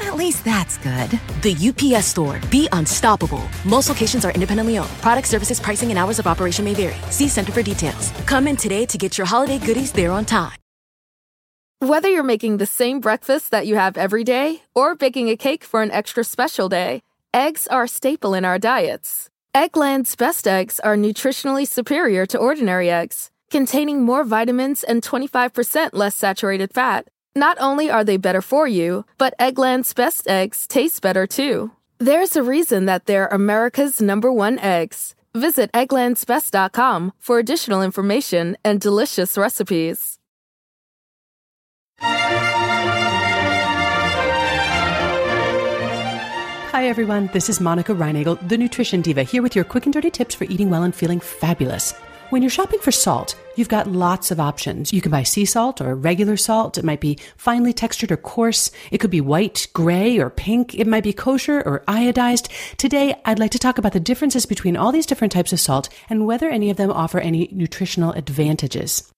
At 0.00 0.16
least 0.16 0.44
that's 0.44 0.78
good. 0.78 1.10
The 1.42 1.56
UPS 1.68 2.06
store. 2.06 2.40
Be 2.50 2.68
unstoppable. 2.72 3.42
Most 3.64 3.88
locations 3.88 4.24
are 4.24 4.32
independently 4.32 4.78
owned. 4.78 4.90
Product 5.00 5.26
services, 5.28 5.60
pricing, 5.60 5.90
and 5.90 5.98
hours 5.98 6.18
of 6.18 6.26
operation 6.26 6.64
may 6.64 6.74
vary. 6.74 6.96
See 7.10 7.28
Center 7.28 7.52
for 7.52 7.62
details. 7.62 8.10
Come 8.26 8.48
in 8.48 8.56
today 8.56 8.86
to 8.86 8.98
get 8.98 9.18
your 9.18 9.26
holiday 9.26 9.58
goodies 9.58 9.92
there 9.92 10.12
on 10.12 10.24
time. 10.24 10.56
Whether 11.80 12.08
you're 12.08 12.22
making 12.22 12.56
the 12.56 12.66
same 12.66 13.00
breakfast 13.00 13.50
that 13.50 13.66
you 13.66 13.76
have 13.76 13.98
every 13.98 14.24
day 14.24 14.62
or 14.74 14.94
baking 14.94 15.28
a 15.28 15.36
cake 15.36 15.62
for 15.62 15.82
an 15.82 15.90
extra 15.90 16.24
special 16.24 16.70
day, 16.70 17.02
eggs 17.34 17.66
are 17.66 17.84
a 17.84 17.88
staple 17.88 18.32
in 18.32 18.46
our 18.46 18.58
diets. 18.58 19.28
Eggland's 19.54 20.16
best 20.16 20.48
eggs 20.48 20.80
are 20.80 20.96
nutritionally 20.96 21.68
superior 21.68 22.24
to 22.26 22.38
ordinary 22.38 22.90
eggs, 22.90 23.30
containing 23.50 24.02
more 24.02 24.24
vitamins 24.24 24.84
and 24.84 25.02
25% 25.02 25.90
less 25.92 26.16
saturated 26.16 26.72
fat. 26.72 27.08
Not 27.36 27.58
only 27.60 27.90
are 27.90 28.02
they 28.02 28.16
better 28.16 28.40
for 28.40 28.66
you, 28.66 29.04
but 29.18 29.34
Eggland's 29.38 29.92
best 29.92 30.26
eggs 30.26 30.66
taste 30.66 31.02
better 31.02 31.26
too. 31.26 31.70
There's 31.98 32.34
a 32.34 32.42
reason 32.42 32.86
that 32.86 33.04
they're 33.04 33.26
America's 33.26 34.00
number 34.00 34.32
one 34.32 34.58
eggs. 34.58 35.14
Visit 35.34 35.70
egglandsbest.com 35.72 37.12
for 37.18 37.38
additional 37.38 37.82
information 37.82 38.56
and 38.64 38.80
delicious 38.80 39.36
recipes. 39.36 40.16
Hi, 46.72 46.88
everyone. 46.88 47.28
This 47.34 47.50
is 47.50 47.60
Monica 47.60 47.92
Reinagel, 47.92 48.48
the 48.48 48.56
Nutrition 48.56 49.02
Diva, 49.02 49.24
here 49.24 49.42
with 49.42 49.54
your 49.54 49.66
quick 49.66 49.84
and 49.84 49.92
dirty 49.92 50.10
tips 50.10 50.34
for 50.34 50.44
eating 50.44 50.70
well 50.70 50.84
and 50.84 50.94
feeling 50.94 51.20
fabulous. 51.20 51.92
When 52.30 52.42
you're 52.42 52.50
shopping 52.50 52.80
for 52.80 52.90
salt, 52.90 53.36
you've 53.54 53.68
got 53.68 53.86
lots 53.86 54.32
of 54.32 54.40
options. 54.40 54.92
You 54.92 55.00
can 55.00 55.12
buy 55.12 55.22
sea 55.22 55.44
salt 55.44 55.80
or 55.80 55.94
regular 55.94 56.36
salt. 56.36 56.76
It 56.76 56.84
might 56.84 57.00
be 57.00 57.20
finely 57.36 57.72
textured 57.72 58.10
or 58.10 58.16
coarse. 58.16 58.72
It 58.90 58.98
could 58.98 59.12
be 59.12 59.20
white, 59.20 59.68
gray, 59.74 60.18
or 60.18 60.28
pink. 60.28 60.74
It 60.74 60.88
might 60.88 61.04
be 61.04 61.12
kosher 61.12 61.62
or 61.62 61.84
iodized. 61.86 62.48
Today, 62.78 63.14
I'd 63.24 63.38
like 63.38 63.52
to 63.52 63.60
talk 63.60 63.78
about 63.78 63.92
the 63.92 64.00
differences 64.00 64.44
between 64.44 64.76
all 64.76 64.90
these 64.90 65.06
different 65.06 65.32
types 65.32 65.52
of 65.52 65.60
salt 65.60 65.88
and 66.10 66.26
whether 66.26 66.48
any 66.48 66.68
of 66.68 66.76
them 66.76 66.90
offer 66.90 67.20
any 67.20 67.48
nutritional 67.52 68.10
advantages. 68.12 69.08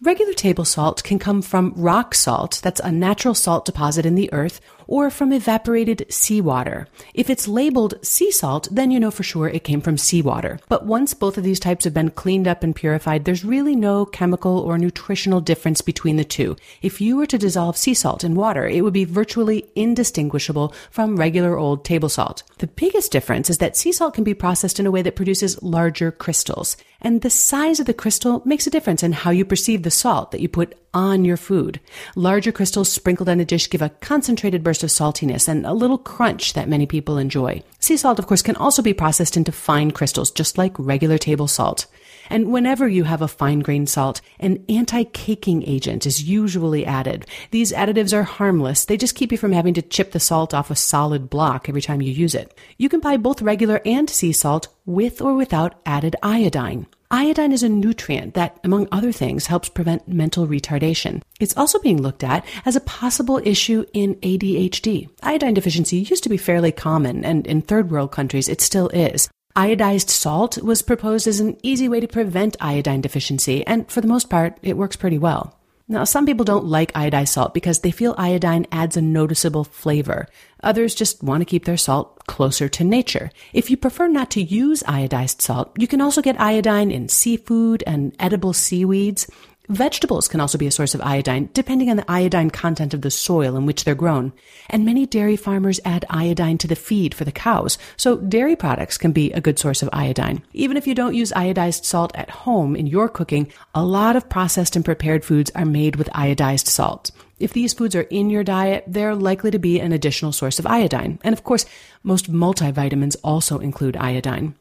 Regular 0.00 0.32
table 0.32 0.64
salt 0.64 1.04
can 1.04 1.18
come 1.18 1.42
from 1.42 1.74
rock 1.76 2.14
salt, 2.14 2.60
that's 2.62 2.80
a 2.80 2.90
natural 2.90 3.34
salt 3.34 3.64
deposit 3.64 4.04
in 4.04 4.16
the 4.16 4.32
earth, 4.32 4.60
or 4.86 5.10
from 5.10 5.32
evaporated 5.32 6.06
seawater. 6.08 6.86
If 7.14 7.30
it's 7.30 7.48
labeled 7.48 7.94
sea 8.02 8.30
salt, 8.30 8.68
then 8.70 8.90
you 8.90 9.00
know 9.00 9.10
for 9.10 9.22
sure 9.22 9.48
it 9.48 9.64
came 9.64 9.80
from 9.80 9.98
seawater. 9.98 10.58
But 10.68 10.86
once 10.86 11.14
both 11.14 11.38
of 11.38 11.44
these 11.44 11.60
types 11.60 11.84
have 11.84 11.94
been 11.94 12.10
cleaned 12.10 12.48
up 12.48 12.62
and 12.62 12.74
purified, 12.74 13.24
there's 13.24 13.44
really 13.44 13.76
no 13.76 14.04
chemical 14.06 14.58
or 14.58 14.78
nutritional 14.78 15.40
difference 15.40 15.80
between 15.80 16.16
the 16.16 16.24
two. 16.24 16.56
If 16.80 17.00
you 17.00 17.16
were 17.16 17.26
to 17.26 17.38
dissolve 17.38 17.76
sea 17.76 17.94
salt 17.94 18.24
in 18.24 18.34
water, 18.34 18.66
it 18.66 18.82
would 18.82 18.92
be 18.92 19.04
virtually 19.04 19.68
indistinguishable 19.74 20.74
from 20.90 21.16
regular 21.16 21.56
old 21.56 21.84
table 21.84 22.08
salt. 22.08 22.42
The 22.58 22.66
biggest 22.66 23.12
difference 23.12 23.50
is 23.50 23.58
that 23.58 23.76
sea 23.76 23.92
salt 23.92 24.14
can 24.14 24.24
be 24.24 24.34
processed 24.34 24.78
in 24.80 24.86
a 24.86 24.90
way 24.90 25.02
that 25.02 25.16
produces 25.16 25.62
larger 25.62 26.10
crystals. 26.10 26.76
And 27.00 27.20
the 27.20 27.30
size 27.30 27.80
of 27.80 27.86
the 27.86 27.94
crystal 27.94 28.42
makes 28.44 28.66
a 28.66 28.70
difference 28.70 29.02
in 29.02 29.12
how 29.12 29.30
you 29.30 29.44
perceive 29.44 29.82
the 29.82 29.90
salt 29.90 30.30
that 30.30 30.40
you 30.40 30.48
put 30.48 30.76
on 30.94 31.24
your 31.24 31.36
food. 31.36 31.80
Larger 32.14 32.52
crystals 32.52 32.92
sprinkled 32.92 33.28
on 33.28 33.40
a 33.40 33.44
dish 33.44 33.70
give 33.70 33.82
a 33.82 33.88
concentrated 34.00 34.62
burst 34.62 34.82
of 34.82 34.90
saltiness 34.90 35.48
and 35.48 35.66
a 35.66 35.72
little 35.72 35.98
crunch 35.98 36.52
that 36.52 36.68
many 36.68 36.86
people 36.86 37.18
enjoy. 37.18 37.62
Sea 37.78 37.96
salt, 37.96 38.18
of 38.18 38.26
course, 38.26 38.42
can 38.42 38.56
also 38.56 38.82
be 38.82 38.92
processed 38.92 39.36
into 39.36 39.52
fine 39.52 39.90
crystals, 39.90 40.30
just 40.30 40.58
like 40.58 40.78
regular 40.78 41.18
table 41.18 41.48
salt. 41.48 41.86
And 42.30 42.52
whenever 42.52 42.88
you 42.88 43.04
have 43.04 43.22
a 43.22 43.28
fine 43.28 43.60
grained 43.60 43.88
salt, 43.88 44.20
an 44.40 44.64
anti-caking 44.68 45.64
agent 45.66 46.06
is 46.06 46.22
usually 46.22 46.86
added. 46.86 47.26
These 47.50 47.72
additives 47.72 48.12
are 48.12 48.22
harmless. 48.22 48.84
They 48.84 48.96
just 48.96 49.14
keep 49.14 49.32
you 49.32 49.38
from 49.38 49.52
having 49.52 49.74
to 49.74 49.82
chip 49.82 50.12
the 50.12 50.20
salt 50.20 50.54
off 50.54 50.70
a 50.70 50.76
solid 50.76 51.28
block 51.28 51.68
every 51.68 51.82
time 51.82 52.02
you 52.02 52.12
use 52.12 52.34
it. 52.34 52.56
You 52.78 52.88
can 52.88 53.00
buy 53.00 53.16
both 53.16 53.42
regular 53.42 53.80
and 53.84 54.08
sea 54.08 54.32
salt 54.32 54.68
with 54.86 55.20
or 55.20 55.34
without 55.34 55.80
added 55.86 56.16
iodine. 56.22 56.86
Iodine 57.10 57.52
is 57.52 57.62
a 57.62 57.68
nutrient 57.68 58.32
that, 58.32 58.58
among 58.64 58.88
other 58.90 59.12
things, 59.12 59.46
helps 59.46 59.68
prevent 59.68 60.08
mental 60.08 60.48
retardation. 60.48 61.20
It's 61.40 61.54
also 61.58 61.78
being 61.78 62.00
looked 62.00 62.24
at 62.24 62.42
as 62.64 62.74
a 62.74 62.80
possible 62.80 63.38
issue 63.44 63.84
in 63.92 64.14
ADHD. 64.16 65.10
Iodine 65.22 65.52
deficiency 65.52 65.98
used 65.98 66.22
to 66.22 66.30
be 66.30 66.38
fairly 66.38 66.72
common, 66.72 67.22
and 67.22 67.46
in 67.46 67.60
third 67.60 67.90
world 67.90 68.12
countries 68.12 68.48
it 68.48 68.62
still 68.62 68.88
is. 68.88 69.28
Iodized 69.54 70.08
salt 70.08 70.56
was 70.62 70.80
proposed 70.80 71.26
as 71.26 71.38
an 71.38 71.58
easy 71.62 71.86
way 71.86 72.00
to 72.00 72.08
prevent 72.08 72.56
iodine 72.58 73.02
deficiency, 73.02 73.66
and 73.66 73.90
for 73.90 74.00
the 74.00 74.08
most 74.08 74.30
part, 74.30 74.58
it 74.62 74.78
works 74.78 74.96
pretty 74.96 75.18
well. 75.18 75.58
Now, 75.88 76.04
some 76.04 76.24
people 76.24 76.46
don't 76.46 76.64
like 76.64 76.90
iodized 76.92 77.28
salt 77.28 77.52
because 77.52 77.80
they 77.80 77.90
feel 77.90 78.14
iodine 78.16 78.66
adds 78.72 78.96
a 78.96 79.02
noticeable 79.02 79.64
flavor. 79.64 80.26
Others 80.62 80.94
just 80.94 81.22
want 81.22 81.42
to 81.42 81.44
keep 81.44 81.66
their 81.66 81.76
salt 81.76 82.24
closer 82.26 82.66
to 82.70 82.84
nature. 82.84 83.30
If 83.52 83.70
you 83.70 83.76
prefer 83.76 84.08
not 84.08 84.30
to 84.30 84.42
use 84.42 84.82
iodized 84.84 85.42
salt, 85.42 85.72
you 85.76 85.86
can 85.86 86.00
also 86.00 86.22
get 86.22 86.40
iodine 86.40 86.90
in 86.90 87.10
seafood 87.10 87.84
and 87.86 88.16
edible 88.18 88.54
seaweeds. 88.54 89.28
Vegetables 89.68 90.26
can 90.26 90.40
also 90.40 90.58
be 90.58 90.66
a 90.66 90.72
source 90.72 90.92
of 90.92 91.00
iodine, 91.02 91.48
depending 91.54 91.88
on 91.88 91.96
the 91.96 92.10
iodine 92.10 92.50
content 92.50 92.94
of 92.94 93.02
the 93.02 93.12
soil 93.12 93.56
in 93.56 93.64
which 93.64 93.84
they're 93.84 93.94
grown. 93.94 94.32
And 94.68 94.84
many 94.84 95.06
dairy 95.06 95.36
farmers 95.36 95.78
add 95.84 96.04
iodine 96.10 96.58
to 96.58 96.66
the 96.66 96.74
feed 96.74 97.14
for 97.14 97.24
the 97.24 97.30
cows, 97.30 97.78
so 97.96 98.16
dairy 98.16 98.56
products 98.56 98.98
can 98.98 99.12
be 99.12 99.32
a 99.32 99.40
good 99.40 99.60
source 99.60 99.80
of 99.80 99.88
iodine. 99.92 100.42
Even 100.52 100.76
if 100.76 100.86
you 100.88 100.96
don't 100.96 101.14
use 101.14 101.30
iodized 101.32 101.84
salt 101.84 102.10
at 102.16 102.28
home 102.28 102.74
in 102.74 102.88
your 102.88 103.08
cooking, 103.08 103.52
a 103.72 103.84
lot 103.84 104.16
of 104.16 104.28
processed 104.28 104.74
and 104.74 104.84
prepared 104.84 105.24
foods 105.24 105.52
are 105.54 105.64
made 105.64 105.94
with 105.94 106.08
iodized 106.08 106.66
salt. 106.66 107.12
If 107.38 107.52
these 107.52 107.72
foods 107.72 107.94
are 107.94 108.02
in 108.02 108.30
your 108.30 108.44
diet, 108.44 108.84
they're 108.88 109.14
likely 109.14 109.52
to 109.52 109.58
be 109.60 109.80
an 109.80 109.92
additional 109.92 110.32
source 110.32 110.58
of 110.58 110.66
iodine. 110.66 111.20
And 111.22 111.32
of 111.32 111.44
course, 111.44 111.66
most 112.02 112.32
multivitamins 112.32 113.16
also 113.22 113.58
include 113.58 113.96
iodine. 113.96 114.56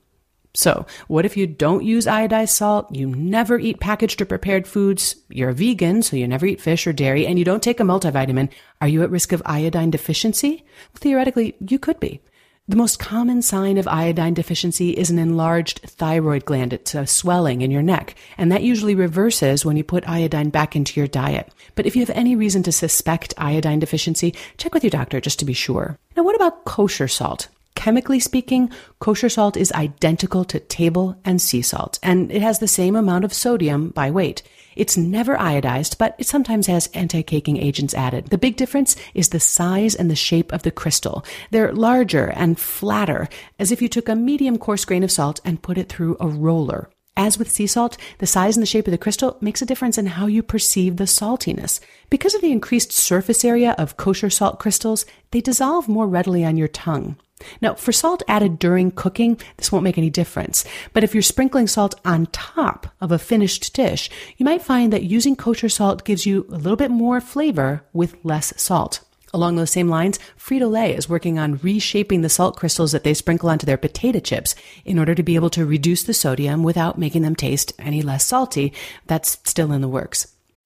So, 0.54 0.86
what 1.08 1.26
if 1.26 1.38
you 1.38 1.48
don't 1.48 1.84
use 1.84 2.06
iodized 2.06 2.50
salt? 2.50 2.94
You 2.94 3.08
never 3.08 3.58
eat 3.58 3.80
packaged 3.80 4.22
or 4.22 4.26
prepared 4.26 4.68
foods. 4.68 5.16
You're 5.30 5.50
a 5.50 5.54
vegan, 5.54 6.02
so 6.02 6.18
you 6.18 6.28
never 6.28 6.46
eat 6.46 6.60
fish 6.60 6.86
or 6.86 6.94
dairy, 6.94 7.26
and 7.26 7.40
you 7.40 7.46
don't 7.46 7.64
take 7.64 7.80
a 7.80 7.84
multivitamin. 7.84 8.50
Are 8.82 8.88
you 8.88 9.02
at 9.04 9.10
risk 9.10 9.32
of 9.32 9.42
iodine 9.46 9.92
deficiency? 9.92 10.66
Theoretically, 10.96 11.56
you 11.60 11.80
could 11.80 12.00
be. 12.00 12.22
The 12.68 12.76
most 12.78 13.00
common 13.00 13.42
sign 13.42 13.78
of 13.78 13.88
iodine 13.88 14.34
deficiency 14.34 14.92
is 14.92 15.10
an 15.10 15.20
enlarged 15.20 15.80
thyroid 15.80 16.46
gland. 16.46 16.74
It's 16.74 16.96
a 16.96 17.08
swelling 17.08 17.62
in 17.62 17.72
your 17.72 17.82
neck, 17.82 18.16
and 18.38 18.52
that 18.52 18.62
usually 18.62 18.96
reverses 18.96 19.66
when 19.66 19.78
you 19.78 19.84
put 19.84 20.08
iodine 20.08 20.52
back 20.52 20.76
into 20.76 21.00
your 21.00 21.08
diet. 21.08 21.52
But 21.76 21.86
if 21.86 21.96
you 21.96 22.02
have 22.02 22.16
any 22.16 22.36
reason 22.36 22.62
to 22.64 22.72
suspect 22.72 23.34
iodine 23.38 23.80
deficiency, 23.80 24.36
check 24.58 24.74
with 24.74 24.84
your 24.84 24.92
doctor 24.92 25.20
just 25.20 25.40
to 25.40 25.46
be 25.46 25.54
sure. 25.54 25.98
Now, 26.16 26.24
what 26.24 26.36
about 26.36 26.66
kosher 26.66 27.08
salt? 27.08 27.48
Chemically 27.76 28.20
speaking, 28.20 28.70
kosher 29.00 29.30
salt 29.30 29.58
is 29.58 29.72
identical 29.72 30.44
to 30.46 30.60
table 30.60 31.16
and 31.26 31.42
sea 31.42 31.62
salt, 31.62 32.00
and 32.04 32.32
it 32.32 32.42
has 32.42 32.60
the 32.60 32.68
same 32.68 32.96
amount 32.96 33.26
of 33.26 33.34
sodium 33.34 33.90
by 33.90 34.12
weight. 34.12 34.44
It's 34.76 34.98
never 34.98 35.36
iodized, 35.36 35.98
but 35.98 36.16
it 36.18 36.28
sometimes 36.28 36.68
has 36.68 36.90
anti-caking 36.94 37.58
agents 37.58 37.94
added. 37.94 38.28
The 38.28 38.38
big 38.38 38.56
difference 38.56 38.96
is 39.14 39.30
the 39.30 39.40
size 39.40 39.96
and 39.96 40.10
the 40.10 40.16
shape 40.16 40.54
of 40.54 40.64
the 40.64 40.72
crystal. 40.72 41.26
They're 41.50 41.74
larger 41.74 42.28
and 42.28 42.60
flatter, 42.60 43.28
as 43.58 43.72
if 43.72 43.82
you 43.82 43.90
took 43.90 44.08
a 44.08 44.16
medium 44.16 44.58
coarse 44.58 44.86
grain 44.86 45.04
of 45.04 45.12
salt 45.12 45.42
and 45.44 45.62
put 45.62 45.78
it 45.78 45.90
through 45.90 46.18
a 46.20 46.28
roller. 46.28 46.90
As 47.18 47.38
with 47.38 47.52
sea 47.52 47.68
salt, 47.68 47.98
the 48.20 48.28
size 48.28 48.56
and 48.56 48.62
the 48.62 48.68
shape 48.68 48.88
of 48.88 48.92
the 48.92 48.98
crystal 48.98 49.38
makes 49.42 49.62
a 49.62 49.66
difference 49.66 49.98
in 49.98 50.06
how 50.06 50.28
you 50.28 50.42
perceive 50.42 50.96
the 50.96 51.04
saltiness. 51.04 51.82
Because 52.10 52.34
of 52.34 52.42
the 52.42 52.54
increased 52.54 52.94
surface 52.94 53.44
area 53.44 53.76
of 53.78 53.98
kosher 53.98 54.30
salt 54.30 54.60
crystals, 54.60 55.06
they 55.32 55.42
dissolve 55.42 55.90
more 55.90 56.08
readily 56.08 56.46
on 56.46 56.56
your 56.56 56.70
tongue. 56.70 57.18
Now, 57.62 57.76
for 57.76 57.92
salt 57.92 58.24
added 58.28 58.60
during 58.60 58.92
cooking, 58.92 59.40
this 59.58 59.72
won't 59.72 59.84
make 59.84 59.98
any 59.98 60.10
difference. 60.10 60.66
But 60.94 61.04
if 61.04 61.14
you're 61.14 61.22
sprinkling 61.22 61.68
salt 61.68 61.96
on 62.06 62.28
top 62.28 62.88
of 63.00 63.12
a 63.12 63.20
finished 63.20 63.74
dish, 63.74 64.10
you 64.38 64.46
might 64.46 64.62
find 64.62 64.92
that 64.94 65.04
using 65.04 65.36
kosher 65.36 65.70
salt 65.70 66.04
gives 66.04 66.26
you 66.26 66.46
a 66.50 66.58
little 66.58 66.78
bit 66.78 66.92
more 66.92 67.22
flavor 67.22 67.84
with 67.94 68.16
less 68.24 68.54
salt. 68.62 69.02
Along 69.34 69.56
those 69.56 69.72
same 69.72 69.88
lines, 69.88 70.20
Frito-Lay 70.38 70.94
is 70.94 71.08
working 71.08 71.40
on 71.40 71.58
reshaping 71.64 72.22
the 72.22 72.30
salt 72.30 72.58
crystals 72.58 72.92
that 72.92 73.04
they 73.04 73.14
sprinkle 73.14 73.50
onto 73.50 73.66
their 73.66 73.78
potato 73.78 74.20
chips 74.20 74.56
in 74.84 75.00
order 75.00 75.16
to 75.16 75.24
be 75.24 75.36
able 75.36 75.50
to 75.52 75.66
reduce 75.66 76.04
the 76.04 76.14
sodium 76.14 76.64
without 76.64 76.98
making 76.98 77.22
them 77.22 77.36
taste 77.36 77.74
any 77.80 78.02
less 78.02 78.26
salty. 78.26 78.74
That's 79.08 79.40
still 79.46 79.72
in 79.72 79.82
the 79.82 79.88
works. 79.88 80.28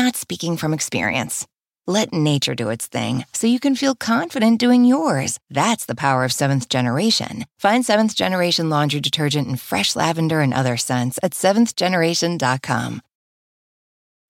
not 0.00 0.16
speaking 0.16 0.56
from 0.56 0.74
experience. 0.74 1.46
Let 1.86 2.12
nature 2.12 2.54
do 2.54 2.70
its 2.70 2.86
thing 2.86 3.24
so 3.32 3.46
you 3.46 3.60
can 3.60 3.76
feel 3.76 3.94
confident 3.94 4.58
doing 4.58 4.84
yours. 4.84 5.38
That's 5.50 5.86
the 5.86 5.94
power 5.94 6.24
of 6.24 6.32
seventh 6.32 6.68
generation. 6.68 7.44
Find 7.58 7.84
seventh 7.84 8.16
generation 8.16 8.70
laundry 8.70 9.00
detergent 9.00 9.48
in 9.48 9.56
fresh 9.56 9.94
lavender 9.96 10.40
and 10.40 10.54
other 10.54 10.76
scents 10.76 11.18
at 11.22 11.32
seventhgeneration.com. 11.32 13.02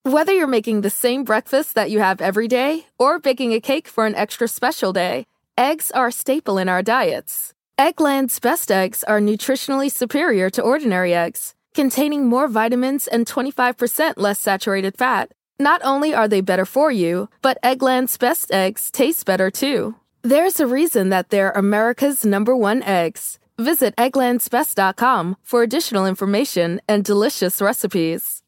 Whether 0.02 0.32
you're 0.32 0.46
making 0.46 0.80
the 0.80 0.90
same 0.90 1.24
breakfast 1.24 1.74
that 1.74 1.90
you 1.90 2.00
have 2.00 2.20
every 2.20 2.48
day 2.48 2.86
or 2.98 3.18
baking 3.18 3.52
a 3.52 3.60
cake 3.60 3.88
for 3.88 4.06
an 4.06 4.14
extra 4.14 4.48
special 4.48 4.92
day, 4.92 5.26
eggs 5.56 5.90
are 5.90 6.08
a 6.08 6.12
staple 6.12 6.58
in 6.58 6.68
our 6.68 6.82
diets. 6.82 7.52
Eggland's 7.78 8.40
best 8.40 8.70
eggs 8.70 9.04
are 9.04 9.20
nutritionally 9.20 9.90
superior 9.90 10.50
to 10.50 10.62
ordinary 10.62 11.14
eggs, 11.14 11.54
containing 11.74 12.26
more 12.26 12.48
vitamins 12.48 13.06
and 13.06 13.26
25% 13.26 14.14
less 14.16 14.38
saturated 14.38 14.96
fat. 14.96 15.32
Not 15.58 15.80
only 15.84 16.14
are 16.14 16.26
they 16.26 16.40
better 16.40 16.64
for 16.64 16.90
you, 16.90 17.28
but 17.42 17.58
Eggland's 17.62 18.16
best 18.16 18.50
eggs 18.52 18.90
taste 18.90 19.26
better 19.26 19.50
too. 19.50 19.94
There's 20.22 20.60
a 20.60 20.66
reason 20.66 21.10
that 21.10 21.30
they're 21.30 21.50
America's 21.50 22.24
number 22.24 22.56
one 22.56 22.82
eggs. 22.82 23.38
Visit 23.58 23.94
egglandsbest.com 23.96 25.36
for 25.42 25.62
additional 25.62 26.06
information 26.06 26.80
and 26.88 27.04
delicious 27.04 27.60
recipes. 27.60 28.42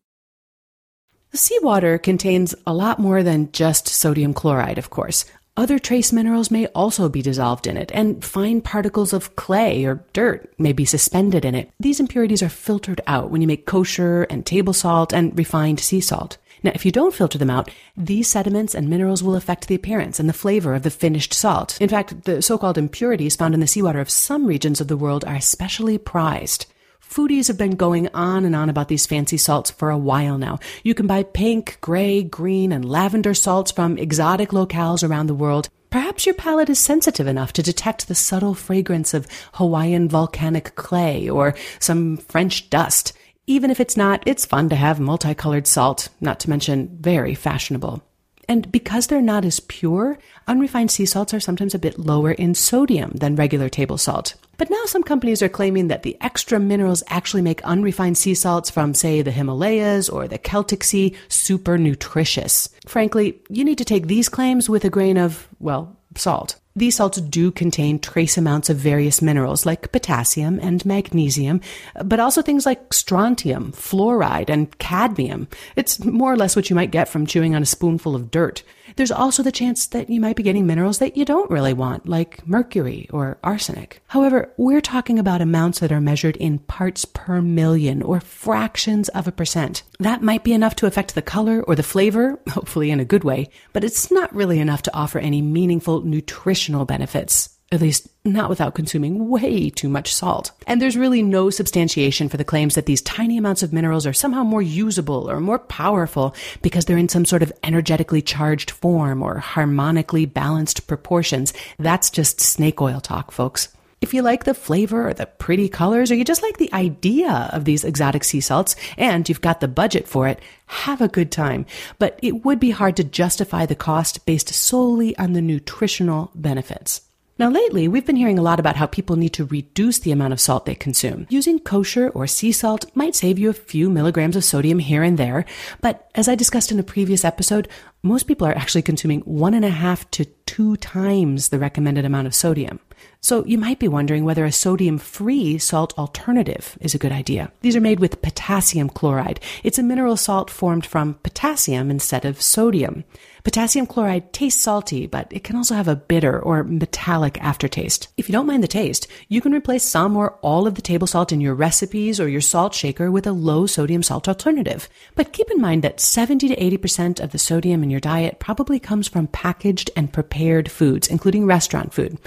Seawater 1.34 1.98
contains 1.98 2.54
a 2.66 2.74
lot 2.74 2.98
more 2.98 3.22
than 3.22 3.52
just 3.52 3.88
sodium 3.88 4.34
chloride, 4.34 4.78
of 4.78 4.90
course. 4.90 5.24
Other 5.54 5.78
trace 5.78 6.14
minerals 6.14 6.50
may 6.50 6.66
also 6.68 7.10
be 7.10 7.20
dissolved 7.20 7.66
in 7.66 7.76
it, 7.76 7.90
and 7.92 8.24
fine 8.24 8.62
particles 8.62 9.12
of 9.12 9.36
clay 9.36 9.84
or 9.84 10.02
dirt 10.14 10.50
may 10.58 10.72
be 10.72 10.86
suspended 10.86 11.44
in 11.44 11.54
it. 11.54 11.70
These 11.78 12.00
impurities 12.00 12.42
are 12.42 12.48
filtered 12.48 13.02
out 13.06 13.30
when 13.30 13.42
you 13.42 13.46
make 13.46 13.66
kosher 13.66 14.22
and 14.24 14.46
table 14.46 14.72
salt 14.72 15.12
and 15.12 15.36
refined 15.36 15.78
sea 15.78 16.00
salt. 16.00 16.38
Now, 16.62 16.72
if 16.74 16.86
you 16.86 16.92
don't 16.92 17.14
filter 17.14 17.36
them 17.36 17.50
out, 17.50 17.70
these 17.94 18.28
sediments 18.30 18.74
and 18.74 18.88
minerals 18.88 19.22
will 19.22 19.36
affect 19.36 19.68
the 19.68 19.74
appearance 19.74 20.18
and 20.18 20.26
the 20.26 20.32
flavor 20.32 20.74
of 20.74 20.84
the 20.84 20.90
finished 20.90 21.34
salt. 21.34 21.78
In 21.82 21.88
fact, 21.88 22.24
the 22.24 22.40
so-called 22.40 22.78
impurities 22.78 23.36
found 23.36 23.52
in 23.52 23.60
the 23.60 23.66
seawater 23.66 24.00
of 24.00 24.08
some 24.08 24.46
regions 24.46 24.80
of 24.80 24.88
the 24.88 24.96
world 24.96 25.22
are 25.26 25.34
especially 25.34 25.98
prized. 25.98 26.64
Foodies 27.12 27.48
have 27.48 27.58
been 27.58 27.76
going 27.76 28.08
on 28.14 28.46
and 28.46 28.56
on 28.56 28.70
about 28.70 28.88
these 28.88 29.04
fancy 29.04 29.36
salts 29.36 29.70
for 29.70 29.90
a 29.90 29.98
while 29.98 30.38
now. 30.38 30.58
You 30.82 30.94
can 30.94 31.06
buy 31.06 31.24
pink, 31.24 31.76
gray, 31.82 32.22
green, 32.22 32.72
and 32.72 32.88
lavender 32.88 33.34
salts 33.34 33.70
from 33.70 33.98
exotic 33.98 34.48
locales 34.48 35.06
around 35.06 35.26
the 35.26 35.34
world. 35.34 35.68
Perhaps 35.90 36.24
your 36.24 36.34
palate 36.34 36.70
is 36.70 36.78
sensitive 36.78 37.26
enough 37.26 37.52
to 37.52 37.62
detect 37.62 38.08
the 38.08 38.14
subtle 38.14 38.54
fragrance 38.54 39.12
of 39.12 39.28
Hawaiian 39.52 40.08
volcanic 40.08 40.74
clay 40.74 41.28
or 41.28 41.54
some 41.80 42.16
French 42.16 42.70
dust. 42.70 43.12
Even 43.46 43.70
if 43.70 43.78
it's 43.78 43.94
not, 43.94 44.22
it's 44.24 44.46
fun 44.46 44.70
to 44.70 44.76
have 44.76 44.98
multicolored 44.98 45.66
salt, 45.66 46.08
not 46.22 46.40
to 46.40 46.48
mention 46.48 46.96
very 46.98 47.34
fashionable. 47.34 48.02
And 48.48 48.72
because 48.72 49.08
they're 49.08 49.20
not 49.20 49.44
as 49.44 49.60
pure, 49.60 50.18
unrefined 50.48 50.90
sea 50.90 51.04
salts 51.04 51.34
are 51.34 51.40
sometimes 51.40 51.74
a 51.74 51.78
bit 51.78 51.98
lower 51.98 52.32
in 52.32 52.54
sodium 52.54 53.10
than 53.10 53.36
regular 53.36 53.68
table 53.68 53.98
salt. 53.98 54.34
But 54.58 54.70
now 54.70 54.84
some 54.84 55.02
companies 55.02 55.42
are 55.42 55.48
claiming 55.48 55.88
that 55.88 56.02
the 56.02 56.16
extra 56.20 56.60
minerals 56.60 57.02
actually 57.08 57.42
make 57.42 57.62
unrefined 57.62 58.18
sea 58.18 58.34
salts 58.34 58.70
from, 58.70 58.94
say, 58.94 59.22
the 59.22 59.30
Himalayas 59.30 60.08
or 60.08 60.28
the 60.28 60.38
Celtic 60.38 60.84
Sea 60.84 61.14
super 61.28 61.78
nutritious. 61.78 62.68
Frankly, 62.86 63.40
you 63.48 63.64
need 63.64 63.78
to 63.78 63.84
take 63.84 64.06
these 64.06 64.28
claims 64.28 64.68
with 64.68 64.84
a 64.84 64.90
grain 64.90 65.16
of, 65.16 65.48
well, 65.58 65.96
salt. 66.16 66.56
These 66.74 66.96
salts 66.96 67.20
do 67.20 67.50
contain 67.50 67.98
trace 67.98 68.38
amounts 68.38 68.70
of 68.70 68.78
various 68.78 69.20
minerals 69.20 69.66
like 69.66 69.92
potassium 69.92 70.58
and 70.60 70.84
magnesium, 70.86 71.60
but 72.02 72.18
also 72.18 72.40
things 72.40 72.64
like 72.64 72.94
strontium, 72.94 73.72
fluoride, 73.72 74.48
and 74.48 74.76
cadmium. 74.78 75.48
It's 75.76 76.02
more 76.02 76.32
or 76.32 76.36
less 76.36 76.56
what 76.56 76.70
you 76.70 76.76
might 76.76 76.90
get 76.90 77.08
from 77.08 77.26
chewing 77.26 77.54
on 77.54 77.62
a 77.62 77.66
spoonful 77.66 78.14
of 78.14 78.30
dirt. 78.30 78.62
There's 78.96 79.10
also 79.10 79.42
the 79.42 79.52
chance 79.52 79.86
that 79.86 80.10
you 80.10 80.20
might 80.20 80.36
be 80.36 80.42
getting 80.42 80.66
minerals 80.66 80.98
that 80.98 81.16
you 81.16 81.24
don't 81.24 81.50
really 81.50 81.72
want, 81.72 82.08
like 82.08 82.46
mercury 82.46 83.08
or 83.12 83.38
arsenic. 83.42 84.02
However, 84.08 84.52
we're 84.56 84.80
talking 84.80 85.18
about 85.18 85.40
amounts 85.40 85.80
that 85.80 85.92
are 85.92 86.00
measured 86.00 86.36
in 86.36 86.58
parts 86.58 87.04
per 87.04 87.40
million 87.40 88.02
or 88.02 88.20
fractions 88.20 89.08
of 89.10 89.26
a 89.26 89.32
percent. 89.32 89.82
That 89.98 90.22
might 90.22 90.44
be 90.44 90.52
enough 90.52 90.76
to 90.76 90.86
affect 90.86 91.14
the 91.14 91.22
color 91.22 91.62
or 91.62 91.74
the 91.74 91.82
flavor, 91.82 92.40
hopefully 92.50 92.90
in 92.90 93.00
a 93.00 93.04
good 93.04 93.24
way, 93.24 93.48
but 93.72 93.84
it's 93.84 94.10
not 94.10 94.34
really 94.34 94.58
enough 94.58 94.82
to 94.82 94.94
offer 94.94 95.18
any 95.18 95.42
meaningful 95.42 96.02
nutritional 96.02 96.84
benefits 96.84 97.51
at 97.72 97.80
least 97.80 98.08
not 98.24 98.50
without 98.50 98.74
consuming 98.74 99.28
way 99.28 99.70
too 99.70 99.88
much 99.88 100.14
salt. 100.14 100.52
And 100.66 100.80
there's 100.80 100.96
really 100.96 101.22
no 101.22 101.50
substantiation 101.50 102.28
for 102.28 102.36
the 102.36 102.44
claims 102.44 102.74
that 102.74 102.86
these 102.86 103.02
tiny 103.02 103.38
amounts 103.38 103.62
of 103.62 103.72
minerals 103.72 104.06
are 104.06 104.12
somehow 104.12 104.44
more 104.44 104.62
usable 104.62 105.28
or 105.28 105.40
more 105.40 105.58
powerful 105.58 106.36
because 106.60 106.84
they're 106.84 106.98
in 106.98 107.08
some 107.08 107.24
sort 107.24 107.42
of 107.42 107.52
energetically 107.64 108.22
charged 108.22 108.70
form 108.70 109.22
or 109.22 109.38
harmonically 109.38 110.26
balanced 110.26 110.86
proportions. 110.86 111.52
That's 111.78 112.10
just 112.10 112.40
snake 112.40 112.80
oil 112.80 113.00
talk, 113.00 113.32
folks. 113.32 113.68
If 114.02 114.12
you 114.12 114.22
like 114.22 114.44
the 114.44 114.54
flavor 114.54 115.08
or 115.08 115.14
the 115.14 115.26
pretty 115.26 115.68
colors, 115.68 116.10
or 116.10 116.16
you 116.16 116.24
just 116.24 116.42
like 116.42 116.58
the 116.58 116.72
idea 116.72 117.48
of 117.52 117.64
these 117.64 117.84
exotic 117.84 118.24
sea 118.24 118.40
salts 118.40 118.74
and 118.98 119.28
you've 119.28 119.40
got 119.40 119.60
the 119.60 119.68
budget 119.68 120.08
for 120.08 120.26
it, 120.26 120.40
have 120.66 121.00
a 121.00 121.06
good 121.06 121.30
time. 121.30 121.66
But 122.00 122.18
it 122.20 122.44
would 122.44 122.58
be 122.58 122.72
hard 122.72 122.96
to 122.96 123.04
justify 123.04 123.64
the 123.64 123.76
cost 123.76 124.26
based 124.26 124.52
solely 124.52 125.16
on 125.18 125.34
the 125.34 125.42
nutritional 125.42 126.32
benefits. 126.34 127.02
Now, 127.38 127.48
lately, 127.48 127.88
we've 127.88 128.04
been 128.04 128.16
hearing 128.16 128.38
a 128.38 128.42
lot 128.42 128.60
about 128.60 128.76
how 128.76 128.86
people 128.86 129.16
need 129.16 129.32
to 129.34 129.46
reduce 129.46 129.98
the 129.98 130.12
amount 130.12 130.34
of 130.34 130.40
salt 130.40 130.66
they 130.66 130.74
consume. 130.74 131.26
Using 131.30 131.58
kosher 131.58 132.10
or 132.10 132.26
sea 132.26 132.52
salt 132.52 132.84
might 132.94 133.14
save 133.14 133.38
you 133.38 133.48
a 133.48 133.54
few 133.54 133.88
milligrams 133.88 134.36
of 134.36 134.44
sodium 134.44 134.78
here 134.78 135.02
and 135.02 135.18
there, 135.18 135.46
but 135.80 136.10
as 136.14 136.28
I 136.28 136.34
discussed 136.34 136.70
in 136.70 136.78
a 136.78 136.82
previous 136.84 137.24
episode, 137.24 137.68
most 138.02 138.24
people 138.24 138.46
are 138.46 138.56
actually 138.56 138.82
consuming 138.82 139.20
one 139.20 139.54
and 139.54 139.64
a 139.64 139.70
half 139.70 140.10
to 140.12 140.26
two 140.44 140.76
times 140.76 141.48
the 141.48 141.58
recommended 141.58 142.04
amount 142.04 142.26
of 142.26 142.34
sodium. 142.34 142.80
So 143.20 143.44
you 143.44 143.56
might 143.56 143.78
be 143.78 143.86
wondering 143.86 144.24
whether 144.24 144.44
a 144.44 144.50
sodium 144.50 144.98
free 144.98 145.56
salt 145.56 145.96
alternative 145.96 146.76
is 146.80 146.92
a 146.92 146.98
good 146.98 147.12
idea. 147.12 147.52
These 147.60 147.76
are 147.76 147.80
made 147.80 148.00
with 148.00 148.20
potassium 148.20 148.88
chloride. 148.88 149.38
It's 149.62 149.78
a 149.78 149.82
mineral 149.82 150.16
salt 150.16 150.50
formed 150.50 150.84
from 150.84 151.14
potassium 151.22 151.88
instead 151.88 152.24
of 152.24 152.42
sodium. 152.42 153.04
Potassium 153.44 153.86
chloride 153.86 154.32
tastes 154.32 154.62
salty, 154.62 155.08
but 155.08 155.26
it 155.32 155.42
can 155.42 155.56
also 155.56 155.74
have 155.74 155.88
a 155.88 155.96
bitter 155.96 156.38
or 156.38 156.62
metallic 156.62 157.42
aftertaste. 157.42 158.06
If 158.16 158.28
you 158.28 158.32
don't 158.32 158.46
mind 158.46 158.62
the 158.62 158.68
taste, 158.68 159.08
you 159.28 159.40
can 159.40 159.52
replace 159.52 159.82
some 159.82 160.16
or 160.16 160.34
all 160.42 160.68
of 160.68 160.76
the 160.76 160.82
table 160.82 161.08
salt 161.08 161.32
in 161.32 161.40
your 161.40 161.54
recipes 161.54 162.20
or 162.20 162.28
your 162.28 162.40
salt 162.40 162.72
shaker 162.72 163.10
with 163.10 163.26
a 163.26 163.32
low 163.32 163.66
sodium 163.66 164.04
salt 164.04 164.28
alternative. 164.28 164.88
But 165.16 165.32
keep 165.32 165.50
in 165.50 165.60
mind 165.60 165.82
that 165.82 165.98
70 165.98 166.48
to 166.48 166.56
80% 166.56 167.18
of 167.18 167.32
the 167.32 167.38
sodium 167.38 167.82
in 167.82 167.90
your 167.90 167.98
diet 167.98 168.38
probably 168.38 168.78
comes 168.78 169.08
from 169.08 169.26
packaged 169.26 169.90
and 169.96 170.12
prepared 170.12 170.70
foods, 170.70 171.08
including 171.08 171.44
restaurant 171.44 171.92
food. 171.92 172.18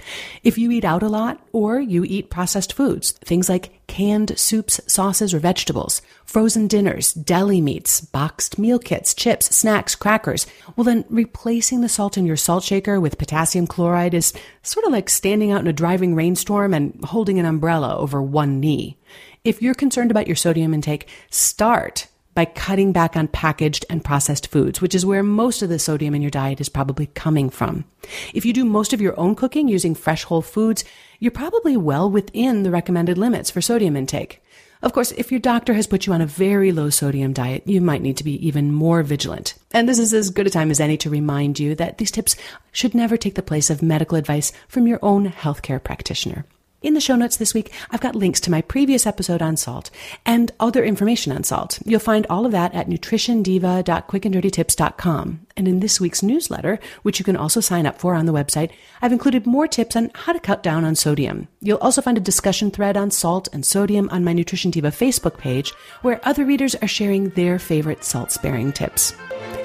If 0.44 0.58
you 0.58 0.65
eat 0.72 0.86
out 0.86 1.04
a 1.04 1.10
lot 1.10 1.46
or 1.52 1.80
you 1.80 2.04
eat 2.04 2.30
processed 2.30 2.74
foods, 2.74 3.12
things 3.12 3.50
like 3.50 3.86
canned 3.88 4.38
soups, 4.38 4.80
sauces, 4.88 5.34
or 5.34 5.40
vegetables, 5.40 6.02
frozen 6.26 6.68
dinners, 6.68 7.14
deli 7.14 7.62
meats, 7.62 8.02
boxed 8.02 8.58
meal 8.58 8.80
kits, 8.80 9.14
chips, 9.14 9.56
snacks, 9.56 9.96
crackers. 9.96 10.48
Well, 10.76 10.86
then 10.86 11.06
replacing 11.10 11.82
the 11.82 11.90
salt 11.90 12.18
in 12.18 12.26
your 12.26 12.38
salt 12.38 12.64
shaker 12.64 13.00
with 13.00 13.18
potassium 13.18 13.68
chloride 13.68 14.14
is 14.14 14.34
sort 14.64 14.86
of 14.86 14.92
like 14.92 15.10
standing 15.10 15.52
out 15.52 15.62
in 15.62 15.68
a 15.68 15.74
driving 15.74 16.16
rainstorm 16.16 16.74
and 16.74 17.00
holding 17.06 17.40
an 17.40 17.46
umbrella 17.46 17.98
over 17.98 18.22
one 18.22 18.60
knee. 18.60 18.98
If 19.44 19.62
you're 19.62 19.76
concerned 19.76 20.12
about 20.12 20.28
your 20.28 20.36
sodium 20.36 20.74
intake, 20.74 21.08
start 21.30 22.08
by 22.36 22.46
cutting 22.46 22.92
back 22.92 23.16
on 23.16 23.28
packaged 23.28 23.86
and 23.90 24.04
processed 24.04 24.48
foods, 24.48 24.82
which 24.82 24.94
is 24.94 25.06
where 25.06 25.24
most 25.24 25.62
of 25.62 25.70
the 25.70 25.80
sodium 25.80 26.14
in 26.14 26.22
your 26.22 26.30
diet 26.30 26.62
is 26.62 26.70
probably 26.70 27.08
coming 27.08 27.50
from. 27.50 27.86
If 28.34 28.46
you 28.46 28.54
do 28.54 28.66
most 28.66 28.94
of 28.94 29.02
your 29.02 29.20
own 29.20 29.34
cooking 29.34 29.68
using 29.68 29.96
fresh 29.96 30.26
whole 30.26 30.44
foods, 30.44 30.84
you're 31.20 31.32
probably 31.32 31.76
well 31.78 32.12
within 32.12 32.64
the 32.64 32.72
recommended 32.72 33.18
limits 33.18 33.50
for 33.50 33.62
sodium 33.62 33.96
intake. 33.96 34.44
Of 34.82 34.94
course, 34.94 35.14
if 35.14 35.32
your 35.32 35.40
doctor 35.40 35.74
has 35.74 35.88
put 35.88 36.06
you 36.06 36.14
on 36.14 36.22
a 36.22 36.28
very 36.28 36.72
low 36.72 36.90
sodium 36.92 37.34
diet, 37.34 37.64
you 37.66 37.82
might 37.82 38.02
need 38.02 38.18
to 38.18 38.24
be 38.24 38.46
even 38.46 38.72
more 38.72 39.02
vigilant. 39.02 39.56
And 39.72 39.90
this 39.90 39.98
is 39.98 40.14
as 40.14 40.30
good 40.30 40.46
a 40.46 40.50
time 40.50 40.70
as 40.70 40.80
any 40.80 40.98
to 40.98 41.10
remind 41.10 41.58
you 41.58 41.74
that 41.76 41.98
these 41.98 42.12
tips 42.12 42.36
should 42.72 42.94
never 42.94 43.18
take 43.18 43.36
the 43.36 43.42
place 43.42 43.70
of 43.70 43.82
medical 43.82 44.18
advice 44.18 44.52
from 44.68 44.86
your 44.86 45.00
own 45.02 45.32
healthcare 45.32 45.84
practitioner. 45.84 46.46
In 46.86 46.94
the 46.94 47.02
show 47.02 47.16
notes 47.16 47.38
this 47.38 47.56
week, 47.56 47.74
I've 47.90 48.00
got 48.00 48.14
links 48.14 48.40
to 48.42 48.52
my 48.52 48.62
previous 48.62 49.08
episode 49.08 49.42
on 49.42 49.58
salt 49.58 49.90
and 50.24 50.52
other 50.60 50.86
information 50.86 51.32
on 51.32 51.44
salt. 51.44 51.80
You'll 51.84 52.00
find 52.00 52.28
all 52.30 52.46
of 52.46 52.52
that 52.52 52.76
at 52.76 52.88
nutritiondiva.quickanddirtytips.com. 52.88 55.48
And 55.58 55.68
in 55.68 55.80
this 55.80 56.00
week's 56.00 56.22
newsletter, 56.22 56.80
which 57.02 57.18
you 57.18 57.26
can 57.26 57.38
also 57.38 57.60
sign 57.60 57.88
up 57.88 57.98
for 57.98 58.14
on 58.14 58.28
the 58.28 58.34
website, 58.34 58.70
I've 59.02 59.12
included 59.12 59.48
more 59.48 59.68
tips 59.68 59.96
on 59.96 60.12
how 60.14 60.34
to 60.34 60.40
cut 60.40 60.62
down 60.62 60.86
on 60.86 60.94
sodium. 60.94 61.48
You'll 61.60 61.80
also 61.80 62.04
find 62.04 62.20
a 62.20 62.22
discussion 62.22 62.70
thread 62.70 62.98
on 62.98 63.10
salt 63.10 63.50
and 63.52 63.66
sodium 63.66 64.08
on 64.12 64.24
my 64.24 64.34
Nutrition 64.34 64.70
Diva 64.70 64.92
Facebook 64.92 65.40
page, 65.40 65.74
where 66.04 66.20
other 66.22 66.46
readers 66.46 66.76
are 66.76 66.88
sharing 66.88 67.30
their 67.30 67.58
favorite 67.58 68.04
salt 68.04 68.32
sparing 68.32 68.72
tips. 68.72 69.16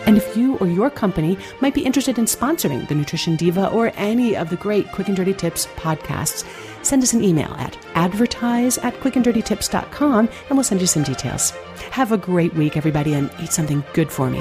And 0.07 0.17
if 0.17 0.37
you 0.37 0.57
or 0.59 0.67
your 0.67 0.91
company 0.91 1.39
might 1.61 1.75
be 1.75 1.85
interested 1.85 2.19
in 2.19 2.25
sponsoring 2.25 2.89
the 2.89 2.95
Nutrition 2.95 3.37
Diva 3.37 3.69
or 3.69 3.93
any 3.97 4.37
of 4.37 4.51
the 4.51 4.57
great 4.57 4.91
Quick 4.93 5.09
and 5.09 5.17
Dirty 5.17 5.35
Tips 5.35 5.67
podcasts, 5.77 6.47
send 6.83 7.03
us 7.03 7.13
an 7.13 7.23
email 7.23 7.53
at 7.55 7.77
advertise 7.95 8.79
at 8.79 8.95
quickanddirtytips.com 8.95 10.29
and 10.29 10.51
we'll 10.51 10.65
send 10.65 10.81
you 10.81 10.87
some 10.87 11.03
details. 11.03 11.51
Have 11.91 12.13
a 12.13 12.19
great 12.19 12.55
week, 12.55 12.77
everybody, 12.77 13.15
and 13.15 13.31
eat 13.41 13.53
something 13.53 13.85
good 13.93 14.11
for 14.11 14.31
me. 14.31 14.41